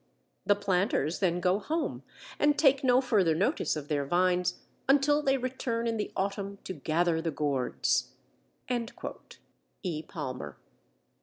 The 0.47 0.55
planters 0.55 1.19
then 1.19 1.39
go 1.39 1.59
home 1.59 2.01
and 2.39 2.57
take 2.57 2.83
no 2.83 3.01
further 3.01 3.35
notice 3.35 3.75
of 3.75 3.87
their 3.87 4.03
vines 4.03 4.55
until 4.89 5.21
they 5.21 5.37
return 5.37 5.85
in 5.85 5.97
the 5.97 6.11
autumn 6.15 6.57
to 6.63 6.73
gather 6.73 7.21
the 7.21 7.29
gourds" 7.29 8.11
(E. 9.83 10.01
Palmer). 10.01 10.57